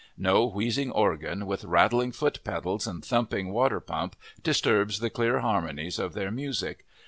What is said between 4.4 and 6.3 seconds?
disturbs the clear harmonies of